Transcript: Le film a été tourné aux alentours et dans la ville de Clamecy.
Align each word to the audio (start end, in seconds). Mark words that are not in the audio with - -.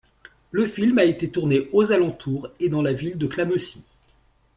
Le 0.49 0.65
film 0.65 0.97
a 0.97 1.03
été 1.05 1.29
tourné 1.29 1.69
aux 1.73 1.91
alentours 1.91 2.49
et 2.59 2.69
dans 2.69 2.81
la 2.81 2.91
ville 2.91 3.19
de 3.19 3.27
Clamecy. 3.27 3.83